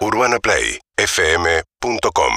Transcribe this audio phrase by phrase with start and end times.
[0.00, 2.32] UrbanaPlayFM.com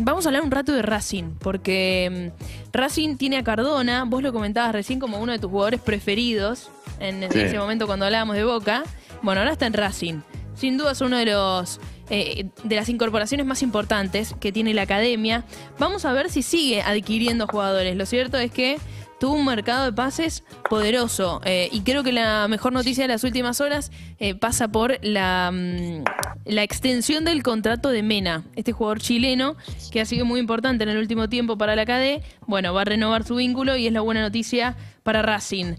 [0.00, 4.32] Vamos a hablar un rato de Racing, porque mm, Racing tiene a Cardona, vos lo
[4.32, 7.40] comentabas recién como uno de tus jugadores preferidos en, en Sí.
[7.40, 8.82] ese momento cuando hablábamos de Boca.
[9.22, 10.20] Bueno, ahora está en Racing.
[10.56, 14.82] Sin duda es uno de los eh, de las incorporaciones más importantes que tiene la
[14.82, 15.44] academia.
[15.78, 17.96] Vamos a ver si sigue adquiriendo jugadores.
[17.96, 18.78] Lo cierto es que
[19.18, 23.24] tuvo un mercado de pases poderoso eh, y creo que la mejor noticia de las
[23.24, 26.04] últimas horas eh, pasa por la, mm,
[26.44, 29.56] la extensión del contrato de Mena, este jugador chileno
[29.90, 32.22] que ha sido muy importante en el último tiempo para la KD.
[32.46, 35.74] Bueno, va a renovar su vínculo y es la buena noticia para Racing.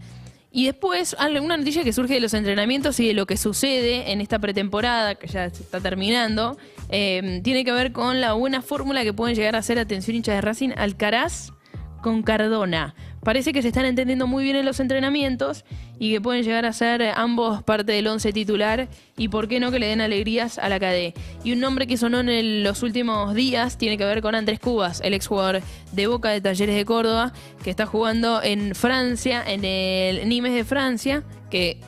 [0.52, 4.20] Y después, alguna noticia que surge de los entrenamientos y de lo que sucede en
[4.20, 6.58] esta pretemporada, que ya está terminando,
[6.90, 10.36] eh, tiene que ver con la buena fórmula que pueden llegar a ser, atención hinchas
[10.36, 11.52] de Racing, Alcaraz
[12.02, 12.96] con Cardona.
[13.24, 15.66] Parece que se están entendiendo muy bien en los entrenamientos
[16.00, 18.88] y que pueden llegar a ser ambos parte del once titular
[19.18, 21.14] y por qué no que le den alegrías a la KD.
[21.44, 25.02] Y un nombre que sonó en los últimos días tiene que ver con Andrés Cubas,
[25.02, 30.28] el exjugador de Boca de Talleres de Córdoba, que está jugando en Francia, en el
[30.30, 31.80] Nimes de Francia, que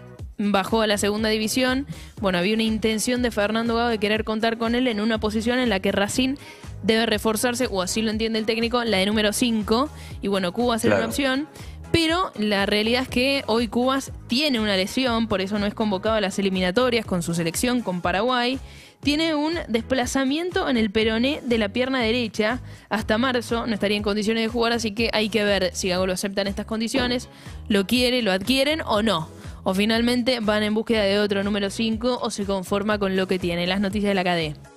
[0.49, 1.85] bajó a la segunda división.
[2.19, 5.59] Bueno, había una intención de Fernando Gago de querer contar con él en una posición
[5.59, 6.35] en la que Racing
[6.83, 9.89] debe reforzarse, o así lo entiende el técnico, la de número 5.
[10.21, 11.03] Y bueno, Cubas era Claro.
[11.05, 11.47] una opción.
[11.91, 16.15] Pero la realidad es que hoy Cubas tiene una lesión, por eso no es convocado
[16.15, 18.59] a las eliminatorias con su selección, con Paraguay.
[19.01, 22.61] Tiene un desplazamiento en el peroné de la pierna derecha.
[22.87, 26.07] Hasta marzo no estaría en condiciones de jugar, así que hay que ver si Gago
[26.07, 27.27] lo acepta en estas condiciones,
[27.67, 29.27] lo quiere, lo adquieren o no.
[29.63, 33.39] O finalmente van en búsqueda de otro número 5 o se conforma con lo que
[33.39, 33.67] tiene.
[33.67, 34.70] Las noticias de la KD.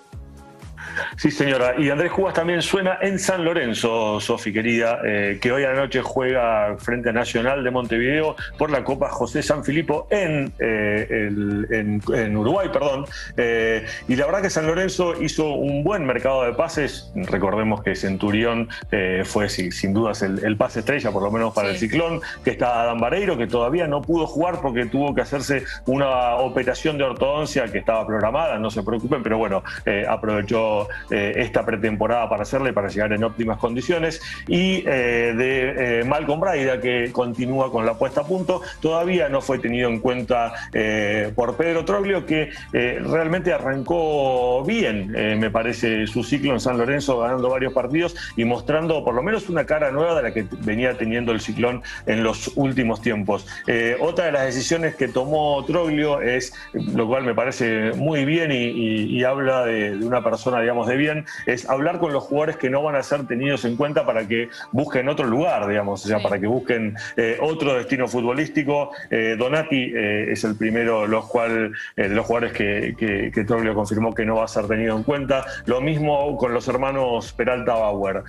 [1.16, 1.74] Sí, señora.
[1.78, 5.80] Y Andrés Cubas también suena en San Lorenzo, Sofi querida, eh, que hoy a la
[5.80, 11.06] noche juega frente a Nacional de Montevideo por la Copa José San Filipo en, eh,
[11.10, 12.68] el- en- en Uruguay.
[12.72, 13.04] perdón.
[13.36, 17.12] Eh, y la verdad que San Lorenzo hizo un buen mercado de pases.
[17.14, 18.68] Recordemos que Centurión
[19.24, 21.74] fue sí, sin dudas el, el pase estrella, por lo menos para Sí.
[21.74, 25.64] el Ciclón, que está Adán Vareiro, que todavía no pudo jugar porque tuvo que hacerse
[25.86, 30.04] una operación de ortodoncia que estaba programada, no se preocupen, pero bueno, eh,
[31.10, 34.20] eh, esta pretemporada para hacerle, para llegar en óptimas condiciones.
[34.46, 39.40] Y eh, de eh, Malcolm Braida, que continúa con la puesta a punto, todavía no
[39.40, 40.52] fue tenido en cuenta
[41.34, 47.48] por Pedro Troglio, que realmente arrancó bien, me parece, su ciclo en San Lorenzo, ganando
[47.48, 51.32] varios partidos y mostrando por lo menos una cara nueva de la que venía teniendo
[51.32, 53.46] el ciclón en los últimos tiempos.
[54.00, 59.22] Otra de las decisiones que tomó Troglio es, lo cual me parece muy bien y
[59.24, 62.82] habla de, de una persona, digamos, de bien, es hablar con los jugadores que no
[62.82, 66.24] van a ser tenidos en cuenta para que busquen otro lugar, digamos, o sea, Sí.
[66.24, 68.90] para que busquen eh, otro destino futbolístico.
[69.10, 73.74] Eh, Donati eh, es el primero, los cual, de los jugadores que, que, que Troglio
[73.74, 75.44] confirmó que no va a ser tenido en cuenta.
[75.66, 78.22] Lo mismo con los hermanos Peralta Bauer,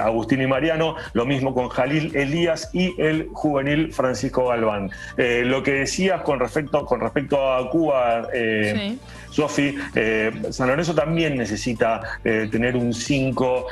[0.00, 4.90] Agustín y Mariano, lo mismo con Jalil Elías y el juvenil Francisco Galván.
[5.16, 8.98] Lo que decías con respecto, con respecto a Cuba, Sí.
[9.30, 9.76] Sofi,
[10.50, 11.83] San Lorenzo también necesita
[12.24, 13.66] eh, tener un 5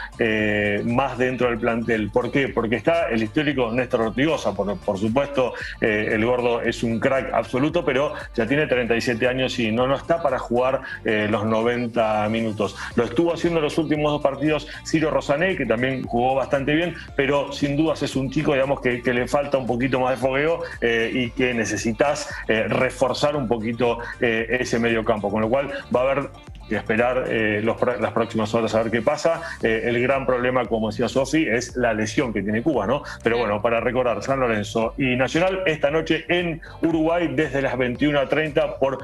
[0.84, 2.10] más dentro del plantel.
[2.10, 2.48] ¿Por qué?
[2.48, 7.84] Porque está el histórico Néstor Ortigosa, por, supuesto, eh, el gordo es un crack absoluto,
[7.84, 12.76] pero ya tiene 37 años y no, no está para jugar eh, los 90 minutos.
[12.96, 16.94] Lo estuvo haciendo en los últimos dos partidos Ciro Rosané, que también jugó bastante bien,
[17.16, 20.16] pero sin dudas es un chico, digamos, que, que le falta un poquito más de
[20.16, 25.30] fogueo eh, y que necesitas eh, reforzar un poquito eh, ese medio campo.
[25.30, 26.30] Con lo cual va a haber
[26.68, 29.42] que esperar eh, los las próximas horas a ver qué pasa.
[29.62, 33.02] Eh, el gran problema, como decía Sofi, es la lesión que tiene Cuba, ¿no?
[33.22, 38.78] Pero bueno, para recordar, San Lorenzo y Nacional esta noche en Uruguay desde las 21.30
[38.78, 38.98] por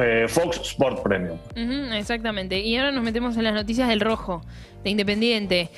[0.00, 1.38] eh, Fox Sport Premium.
[1.92, 2.58] Exactamente.
[2.60, 4.42] Y ahora nos metemos en las noticias del rojo,
[4.82, 5.70] de Independiente.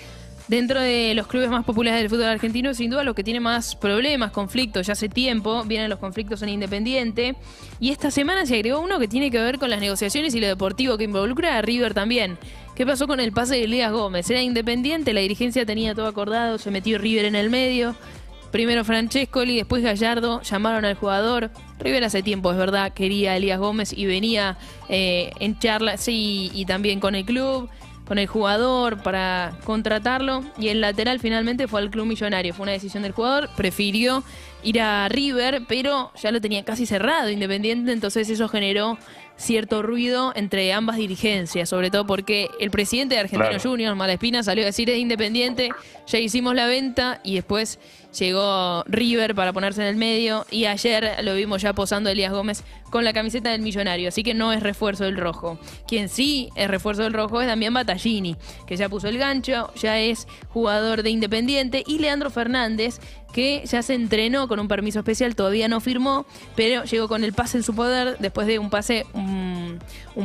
[0.48, 3.74] Dentro de los clubes más populares del fútbol argentino, sin duda lo que tiene más
[3.74, 7.34] problemas, conflictos, ya hace tiempo, vienen los conflictos en Independiente.
[7.80, 10.46] Y esta semana se agregó uno que tiene que ver con las negociaciones y lo
[10.46, 12.38] deportivo que involucra a River también.
[12.76, 14.30] ¿Qué pasó con el pase de Elías Gómez?
[14.30, 17.96] Era Independiente, la dirigencia tenía todo acordado, se metió River en el medio.
[18.52, 21.50] Primero Francescoli, después Gallardo, llamaron al jugador.
[21.80, 24.56] River hace tiempo, es verdad, quería a Elías Gómez y venía
[24.88, 27.68] eh, en charla, sí, y también con el club,
[28.06, 30.44] con el jugador para contratarlo.
[30.58, 32.54] Y el lateral finalmente fue al club millonario.
[32.54, 34.22] Fue una decisión del jugador, prefirió
[34.66, 38.98] ir a River, pero ya lo tenía casi cerrado Independiente, entonces eso generó
[39.36, 44.64] cierto ruido entre ambas dirigencias, sobre todo porque el presidente de Argentino Junior, Malespina, salió
[44.64, 45.70] a decir es Independiente,
[46.06, 47.78] ya hicimos la venta y después
[48.18, 52.64] llegó River para ponerse en el medio y ayer lo vimos ya posando Elías Gómez
[52.90, 55.58] con la camiseta del millonario, así que no es refuerzo del rojo.
[55.86, 58.36] Quien sí es refuerzo del rojo es Damián Battaglini,
[58.66, 63.00] que ya puso el gancho, ya es jugador de Independiente, y Leandro Fernández,
[63.36, 66.24] que ya se entrenó con un permiso especial, todavía no firmó,
[66.54, 69.78] pero llegó con el pase en su poder después de un pase, un,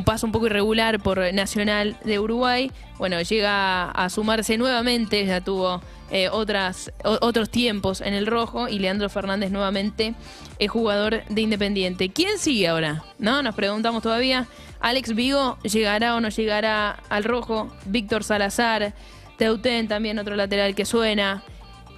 [0.05, 2.71] paso un poco irregular por Nacional de Uruguay.
[2.97, 8.79] Bueno, llega a sumarse nuevamente, ya tuvo eh, otras, otros tiempos en el rojo y
[8.79, 10.15] Leandro Fernández nuevamente
[10.57, 12.11] es jugador de Independiente.
[12.11, 13.03] ¿Quién sigue ahora?
[13.19, 13.43] ¿No?
[13.43, 14.47] Nos preguntamos todavía.
[14.79, 17.69] Alex Vigo llegará o no llegará al rojo.
[17.83, 18.93] Víctor Salazar,
[19.37, 21.43] Teuten también otro lateral que suena.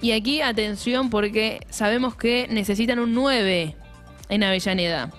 [0.04, 3.74] Y aquí atención porque sabemos que necesitan un 9
[4.28, 5.10] en Avellaneda.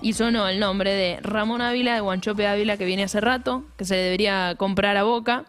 [0.00, 3.84] Y sonó el nombre de Ramón Ávila, de Guanchope Ávila, que viene hace rato, que
[3.84, 5.44] se debería comprar a Boca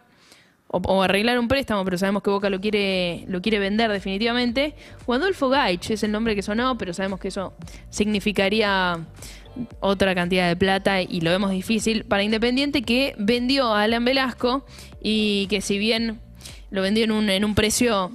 [0.67, 4.75] o, arreglar un préstamo, pero sabemos que Boca lo quiere, lo quiere vender definitivamente.
[5.05, 7.53] O Adolfo Gaich es el nombre que sonó, pero sabemos que eso
[7.89, 8.99] significaría
[9.79, 14.65] otra cantidad de plata y lo vemos difícil para Independiente que vendió a Alan Velasco
[15.01, 16.19] y que si bien
[16.71, 18.11] lo vendió en un, en un precio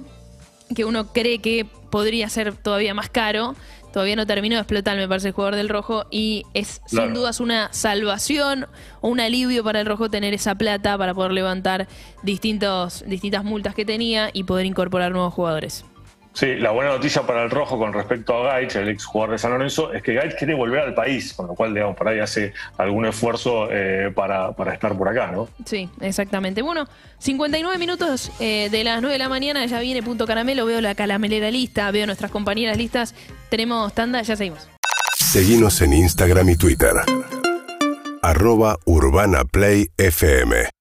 [0.75, 3.55] que uno cree que podría ser todavía más caro,
[3.93, 6.05] todavía no terminó de explotar, me parece, el jugador del rojo.
[6.11, 8.67] Y es sin dudas una salvación
[9.01, 11.87] o un alivio para el rojo tener esa plata para poder levantar
[12.23, 15.85] distintos, distintas multas que tenía y poder incorporar nuevos jugadores.
[16.37, 19.37] Sí, la buena noticia para el rojo con respecto a Gaich, el ex jugador de
[19.39, 22.19] San Lorenzo, es que Gaich quiere volver al país, con lo cual, digamos, por ahí
[22.19, 25.49] hace algún esfuerzo eh, para, estar por acá, ¿no?
[25.65, 26.61] Sí, exactamente.
[26.61, 26.87] Bueno,
[27.17, 30.93] 59 minutos eh, de las 9 de la mañana, ya viene Punto Caramelo, veo la
[30.93, 33.15] calamelera lista, veo nuestras compañeras listas,
[33.49, 34.69] tenemos tanda, ya seguimos.
[35.15, 36.93] Seguimos en Instagram y Twitter.
[38.21, 40.69] Arroba Urbana Play FM.